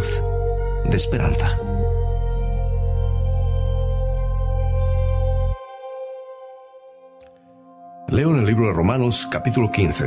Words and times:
de 0.00 0.96
esperanza. 0.96 1.56
Leo 8.08 8.30
en 8.30 8.38
el 8.38 8.46
libro 8.46 8.66
de 8.68 8.72
Romanos 8.72 9.26
capítulo 9.30 9.70
15. 9.70 10.06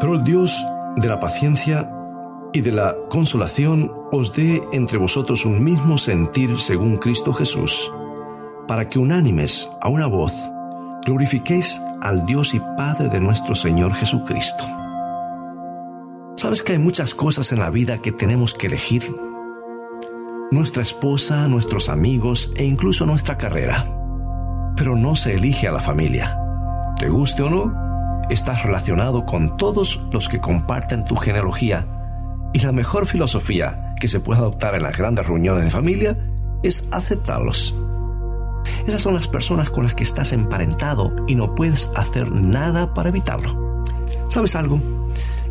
Pero 0.00 0.14
el 0.14 0.24
Dios 0.24 0.66
de 0.96 1.08
la 1.08 1.20
paciencia 1.20 1.90
y 2.52 2.62
de 2.62 2.72
la 2.72 2.96
consolación 3.10 3.92
os 4.12 4.34
dé 4.34 4.62
entre 4.72 4.98
vosotros 4.98 5.44
un 5.44 5.62
mismo 5.62 5.98
sentir 5.98 6.58
según 6.60 6.96
Cristo 6.96 7.32
Jesús, 7.32 7.92
para 8.66 8.88
que 8.88 8.98
unánimes 8.98 9.68
a 9.80 9.88
una 9.88 10.06
voz 10.06 10.32
glorifiquéis 11.04 11.82
al 12.00 12.24
Dios 12.26 12.54
y 12.54 12.60
Padre 12.60 13.08
de 13.08 13.20
nuestro 13.20 13.54
Señor 13.54 13.94
Jesucristo. 13.94 14.64
Sabes 16.40 16.62
que 16.62 16.72
hay 16.72 16.78
muchas 16.78 17.14
cosas 17.14 17.52
en 17.52 17.58
la 17.58 17.68
vida 17.68 18.00
que 18.00 18.12
tenemos 18.12 18.54
que 18.54 18.68
elegir. 18.68 19.14
Nuestra 20.50 20.80
esposa, 20.80 21.46
nuestros 21.48 21.90
amigos 21.90 22.50
e 22.56 22.64
incluso 22.64 23.04
nuestra 23.04 23.36
carrera. 23.36 23.84
Pero 24.74 24.96
no 24.96 25.16
se 25.16 25.34
elige 25.34 25.68
a 25.68 25.72
la 25.72 25.82
familia. 25.82 26.40
Te 26.98 27.10
guste 27.10 27.42
o 27.42 27.50
no, 27.50 28.22
estás 28.30 28.62
relacionado 28.62 29.26
con 29.26 29.58
todos 29.58 30.00
los 30.12 30.30
que 30.30 30.40
comparten 30.40 31.04
tu 31.04 31.16
genealogía 31.16 31.86
y 32.54 32.60
la 32.60 32.72
mejor 32.72 33.04
filosofía 33.04 33.94
que 34.00 34.08
se 34.08 34.20
puede 34.20 34.40
adoptar 34.40 34.74
en 34.74 34.84
las 34.84 34.96
grandes 34.96 35.26
reuniones 35.26 35.64
de 35.64 35.70
familia 35.70 36.16
es 36.62 36.88
aceptarlos. 36.90 37.74
Esas 38.86 39.02
son 39.02 39.12
las 39.12 39.28
personas 39.28 39.68
con 39.68 39.84
las 39.84 39.92
que 39.92 40.04
estás 40.04 40.32
emparentado 40.32 41.14
y 41.26 41.34
no 41.34 41.54
puedes 41.54 41.90
hacer 41.96 42.32
nada 42.32 42.94
para 42.94 43.10
evitarlo. 43.10 43.84
¿Sabes 44.28 44.56
algo? 44.56 44.80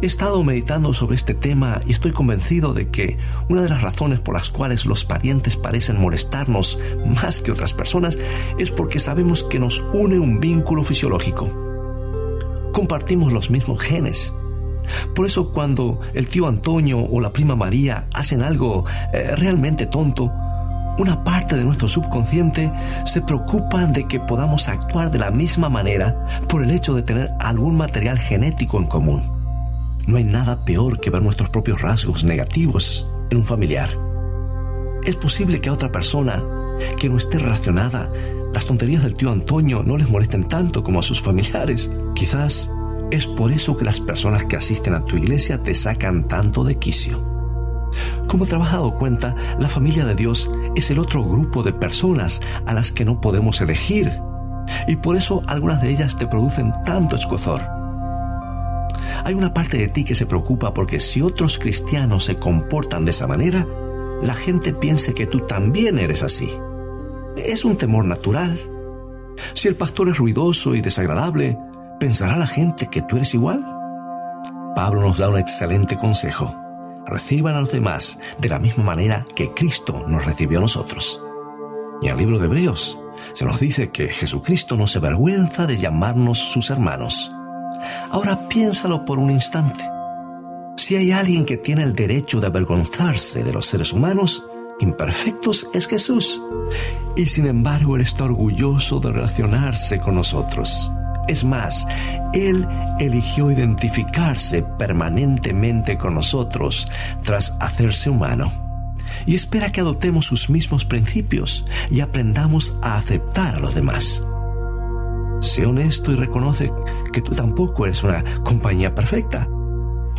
He 0.02 0.05
estado 0.05 0.42
meditando 0.45 0.94
sobre 0.94 1.17
este 1.17 1.33
tema 1.33 1.81
y 1.86 1.92
estoy 1.92 2.14
convencido 2.14 2.73
de 2.73 2.88
que 2.88 3.17
una 3.50 3.64
de 3.64 3.69
las 3.69 3.81
razones 3.81 4.22
por 4.22 4.33
las 4.33 4.50
cuales 4.50 4.86
los 4.86 5.03
parientes 5.03 5.58
parecen 5.58 6.00
molestarnos 6.00 6.80
más 7.22 7.41
que 7.41 7.52
otras 7.52 7.73
personas 7.73 8.17
es 8.58 8.72
porque 8.72 9.02
sabemos 9.02 9.44
que 9.44 9.59
nos 9.59 9.83
une 9.91 10.17
un 10.17 10.39
vínculo 10.39 10.86
fisiológico. 10.86 11.50
Compartimos 12.72 13.33
los 13.33 13.50
mismos 13.50 13.81
genes. 13.81 14.33
Por 15.14 15.25
eso 15.25 15.52
cuando 15.52 16.00
el 16.13 16.30
tío 16.30 16.47
Antonio 16.47 17.00
o 17.00 17.19
la 17.19 17.34
prima 17.34 17.58
María 17.58 18.08
hacen 18.13 18.41
algo 18.41 18.86
eh, 19.13 19.36
realmente 19.36 19.86
tonto, 19.86 20.31
una 20.97 21.25
parte 21.25 21.58
de 21.58 21.66
nuestro 21.66 21.89
subconsciente 21.89 22.72
se 23.06 23.22
preocupa 23.22 23.86
de 23.86 24.08
que 24.08 24.22
podamos 24.22 24.69
actuar 24.69 25.11
de 25.11 25.19
la 25.19 25.30
misma 25.30 25.67
manera 25.67 26.16
por 26.47 26.63
el 26.63 26.72
hecho 26.72 26.94
de 26.94 27.03
tener 27.03 27.31
algún 27.38 27.75
material 27.75 28.17
genético 28.17 28.78
en 28.78 28.88
común. 28.88 29.38
No 30.09 30.17
hay 30.17 30.23
nada 30.23 30.65
peor 30.65 30.99
que 30.99 31.11
ver 31.11 31.21
nuestros 31.21 31.52
propios 31.52 31.83
rasgos 31.83 32.23
negativos 32.23 33.05
en 33.29 33.38
un 33.38 33.45
familiar. 33.45 33.91
Es 35.05 35.16
posible 35.16 35.61
que 35.61 35.69
a 35.69 35.73
otra 35.73 35.89
persona 35.89 36.43
que 36.99 37.09
no 37.09 37.17
esté 37.17 37.38
relacionada, 37.38 38.09
las 38.51 38.66
tonterías 38.66 39.03
del 39.03 39.13
tío 39.13 39.31
Antonio 39.31 39.83
no 39.83 39.97
les 39.97 40.09
molesten 40.09 40.47
tanto 40.47 40.83
como 40.83 40.99
a 40.99 41.03
sus 41.03 41.21
familiares. 41.21 41.91
Quizás 42.16 42.71
es 43.11 43.27
por 43.27 43.51
eso 43.51 43.77
que 43.77 43.85
las 43.85 43.99
personas 43.99 44.45
que 44.45 44.55
asisten 44.55 44.95
a 44.95 45.05
tu 45.05 45.16
iglesia 45.16 45.61
te 45.61 45.75
sacan 45.75 46.27
tanto 46.27 46.63
de 46.63 46.79
quicio. 46.79 47.23
Como 48.27 48.47
te 48.47 48.55
has 48.55 48.71
dado 48.71 48.95
cuenta, 48.95 49.35
la 49.59 49.69
familia 49.69 50.05
de 50.05 50.16
Dios 50.16 50.49
es 50.75 50.89
el 50.89 50.97
otro 50.97 51.23
grupo 51.23 51.61
de 51.61 51.73
personas 51.73 52.41
a 52.66 52.73
las 52.73 52.91
que 52.91 53.05
no 53.05 53.21
podemos 53.21 53.61
elegir. 53.61 54.11
Y 54.88 54.95
por 54.95 55.17
eso 55.17 55.44
algunas 55.45 55.83
de 55.83 55.91
ellas 55.91 56.17
te 56.17 56.25
producen 56.25 56.73
tanto 56.83 57.16
escozor. 57.16 57.78
Hay 59.23 59.34
una 59.34 59.53
parte 59.53 59.78
de 59.78 59.88
ti 59.88 60.03
que 60.03 60.16
se 60.16 60.25
preocupa 60.25 60.73
porque 60.73 61.00
si 61.00 61.22
otros 61.22 61.59
cristianos 61.59 62.25
se 62.25 62.36
comportan 62.36 63.06
de 63.06 63.12
esa 63.12 63.28
manera, 63.28 63.66
la 64.22 64.34
gente 64.34 64.74
piense 64.74 65.13
que 65.13 65.28
tú 65.28 65.41
también 65.41 66.00
eres 66.00 66.24
así. 66.24 66.50
Es 67.38 67.66
un 67.66 67.78
temor 67.78 68.06
natural. 68.06 68.59
Si 69.53 69.68
el 69.68 69.75
pastor 69.75 70.09
es 70.09 70.18
ruidoso 70.18 70.75
y 70.75 70.81
desagradable, 70.81 71.58
¿pensará 72.00 72.38
la 72.38 72.47
gente 72.47 72.88
que 72.88 73.02
tú 73.02 73.18
eres 73.18 73.34
igual? 73.34 73.66
Pablo 74.75 75.02
nos 75.02 75.18
da 75.18 75.29
un 75.29 75.38
excelente 75.38 75.97
consejo 75.97 76.56
reciban 77.09 77.56
a 77.56 77.62
los 77.62 77.72
demás 77.72 78.19
de 78.38 78.50
la 78.50 78.59
misma 78.59 78.84
manera 78.84 79.25
que 79.35 79.52
Cristo 79.53 80.06
nos 80.08 80.25
recibió 80.25 80.59
a 80.59 80.62
nosotros. 80.62 81.22
Y 82.02 82.08
el 82.08 82.18
libro 82.18 82.40
de 82.40 82.46
Hebreos 82.46 83.00
se 83.34 83.46
nos 83.46 83.59
dice 83.59 83.90
que 83.90 84.08
Jesucristo 84.08 84.78
no 84.78 84.88
se 84.88 85.00
avergüenza 85.00 85.68
de 85.68 85.78
llamarnos 85.78 86.40
sus 86.40 86.69
hermanos. 86.69 87.34
Ahora 88.12 88.47
piénsalo 88.47 89.06
por 89.06 89.19
un 89.19 89.31
instante. 89.31 89.84
Si 90.78 90.95
hay 90.95 91.12
alguien 91.12 91.45
que 91.45 91.57
tiene 91.57 91.84
el 91.84 91.94
derecho 91.94 92.40
de 92.40 92.47
avergonzarse 92.47 93.44
de 93.44 93.53
los 93.53 93.66
seres 93.66 93.91
humanos, 93.91 94.44
imperfectos 94.79 95.67
es 95.73 95.88
Jesús. 95.88 96.41
Y 97.16 97.25
sin 97.25 97.47
embargo 97.47 97.95
Él 97.95 98.01
está 98.01 98.23
orgulloso 98.23 99.00
de 99.00 99.12
relacionarse 99.12 100.00
con 100.00 100.16
nosotros. 100.16 100.91
Es 101.28 101.44
más, 101.44 101.85
Él 102.34 102.67
eligió 102.97 103.51
identificarse 103.51 104.63
permanentemente 104.63 105.97
con 105.97 106.16
nosotros 106.16 106.88
tras 107.23 107.56
hacerse 107.59 108.09
humano. 108.09 108.51
Y 109.25 109.35
espera 109.35 109.72
que 109.72 109.81
adoptemos 109.81 110.25
sus 110.25 110.50
mismos 110.50 110.85
principios 110.85 111.66
y 111.91 112.00
aprendamos 112.00 112.73
a 112.81 112.96
aceptar 112.96 113.56
a 113.56 113.59
los 113.59 113.75
demás. 113.75 114.23
Sé 115.41 115.66
honesto 115.66 116.11
y 116.11 116.16
reconoce 116.16 116.72
que 117.13 117.22
tú 117.22 117.33
tampoco 117.33 117.85
eres 117.85 118.03
una 118.03 118.23
compañía 118.44 118.94
perfecta. 118.94 119.47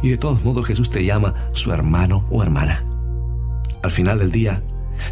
Y 0.03 0.09
de 0.09 0.17
todos 0.17 0.43
modos 0.45 0.67
Jesús 0.67 0.91
te 0.91 1.05
llama 1.05 1.35
su 1.53 1.73
hermano 1.73 2.25
o 2.31 2.43
hermana. 2.43 2.85
Al 3.83 3.91
final 3.91 4.19
del 4.19 4.33
día, 4.33 4.63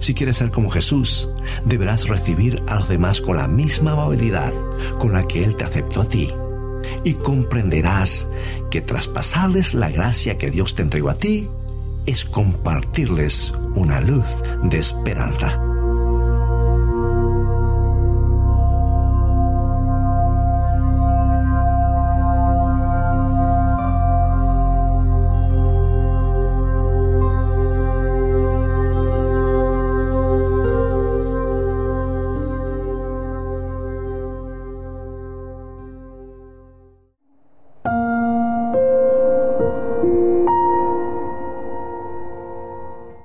si 0.00 0.14
quieres 0.14 0.36
ser 0.36 0.50
como 0.50 0.70
Jesús, 0.70 1.28
deberás 1.64 2.08
recibir 2.08 2.62
a 2.66 2.76
los 2.76 2.88
demás 2.88 3.20
con 3.20 3.36
la 3.36 3.48
misma 3.48 3.92
amabilidad 3.92 4.52
con 4.98 5.12
la 5.12 5.26
que 5.26 5.44
Él 5.44 5.56
te 5.56 5.64
aceptó 5.64 6.02
a 6.02 6.08
ti. 6.08 6.30
Y 7.04 7.14
comprenderás 7.14 8.28
que 8.70 8.80
traspasarles 8.80 9.74
la 9.74 9.90
gracia 9.90 10.38
que 10.38 10.50
Dios 10.50 10.74
te 10.74 10.82
entregó 10.82 11.10
a 11.10 11.18
ti 11.18 11.48
es 12.06 12.24
compartirles 12.24 13.52
una 13.74 14.00
luz 14.00 14.24
de 14.62 14.78
esperanza. 14.78 15.60